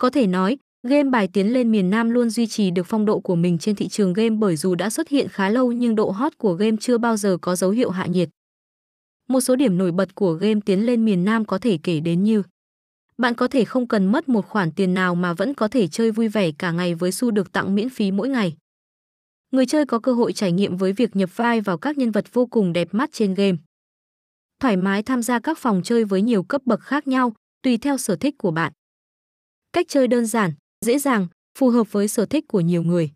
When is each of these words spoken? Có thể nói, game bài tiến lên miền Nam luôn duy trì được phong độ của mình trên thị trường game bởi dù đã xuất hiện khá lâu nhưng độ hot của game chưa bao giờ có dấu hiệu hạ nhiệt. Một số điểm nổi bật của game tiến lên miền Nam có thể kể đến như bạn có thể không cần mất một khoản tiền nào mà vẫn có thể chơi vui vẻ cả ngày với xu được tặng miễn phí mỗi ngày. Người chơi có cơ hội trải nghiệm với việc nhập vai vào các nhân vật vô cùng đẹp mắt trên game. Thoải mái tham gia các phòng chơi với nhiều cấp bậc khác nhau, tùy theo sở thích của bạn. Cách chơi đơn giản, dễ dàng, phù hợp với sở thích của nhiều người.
Có 0.00 0.10
thể 0.10 0.26
nói, 0.26 0.58
game 0.88 1.10
bài 1.10 1.28
tiến 1.32 1.52
lên 1.52 1.72
miền 1.72 1.90
Nam 1.90 2.10
luôn 2.10 2.30
duy 2.30 2.46
trì 2.46 2.70
được 2.70 2.86
phong 2.86 3.04
độ 3.04 3.20
của 3.20 3.36
mình 3.36 3.58
trên 3.58 3.76
thị 3.76 3.88
trường 3.88 4.12
game 4.12 4.30
bởi 4.30 4.56
dù 4.56 4.74
đã 4.74 4.90
xuất 4.90 5.08
hiện 5.08 5.28
khá 5.28 5.48
lâu 5.48 5.72
nhưng 5.72 5.94
độ 5.94 6.10
hot 6.10 6.38
của 6.38 6.54
game 6.54 6.76
chưa 6.80 6.98
bao 6.98 7.16
giờ 7.16 7.36
có 7.40 7.56
dấu 7.56 7.70
hiệu 7.70 7.90
hạ 7.90 8.06
nhiệt. 8.06 8.28
Một 9.28 9.40
số 9.40 9.56
điểm 9.56 9.78
nổi 9.78 9.92
bật 9.92 10.14
của 10.14 10.32
game 10.32 10.60
tiến 10.64 10.86
lên 10.86 11.04
miền 11.04 11.24
Nam 11.24 11.44
có 11.44 11.58
thể 11.58 11.78
kể 11.82 12.00
đến 12.00 12.24
như 12.24 12.42
bạn 13.18 13.34
có 13.34 13.48
thể 13.48 13.64
không 13.64 13.88
cần 13.88 14.06
mất 14.06 14.28
một 14.28 14.46
khoản 14.46 14.72
tiền 14.72 14.94
nào 14.94 15.14
mà 15.14 15.32
vẫn 15.32 15.54
có 15.54 15.68
thể 15.68 15.88
chơi 15.88 16.10
vui 16.10 16.28
vẻ 16.28 16.50
cả 16.58 16.72
ngày 16.72 16.94
với 16.94 17.12
xu 17.12 17.30
được 17.30 17.52
tặng 17.52 17.74
miễn 17.74 17.88
phí 17.88 18.10
mỗi 18.10 18.28
ngày. 18.28 18.56
Người 19.52 19.66
chơi 19.66 19.86
có 19.86 19.98
cơ 19.98 20.12
hội 20.12 20.32
trải 20.32 20.52
nghiệm 20.52 20.76
với 20.76 20.92
việc 20.92 21.16
nhập 21.16 21.30
vai 21.36 21.60
vào 21.60 21.78
các 21.78 21.98
nhân 21.98 22.10
vật 22.10 22.24
vô 22.32 22.46
cùng 22.46 22.72
đẹp 22.72 22.88
mắt 22.92 23.10
trên 23.12 23.34
game. 23.34 23.56
Thoải 24.60 24.76
mái 24.76 25.02
tham 25.02 25.22
gia 25.22 25.38
các 25.38 25.58
phòng 25.58 25.80
chơi 25.84 26.04
với 26.04 26.22
nhiều 26.22 26.42
cấp 26.42 26.62
bậc 26.64 26.80
khác 26.80 27.06
nhau, 27.06 27.32
tùy 27.62 27.78
theo 27.78 27.98
sở 27.98 28.16
thích 28.16 28.34
của 28.38 28.50
bạn. 28.50 28.72
Cách 29.72 29.86
chơi 29.88 30.08
đơn 30.08 30.26
giản, 30.26 30.52
dễ 30.86 30.98
dàng, 30.98 31.26
phù 31.58 31.68
hợp 31.70 31.92
với 31.92 32.08
sở 32.08 32.26
thích 32.26 32.44
của 32.48 32.60
nhiều 32.60 32.82
người. 32.82 33.10